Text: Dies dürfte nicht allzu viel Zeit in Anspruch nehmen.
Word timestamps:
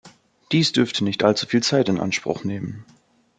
Dies 0.51 0.71
dürfte 0.71 1.03
nicht 1.03 1.23
allzu 1.23 1.45
viel 1.45 1.61
Zeit 1.61 1.87
in 1.87 1.99
Anspruch 1.99 2.43
nehmen. 2.43 2.85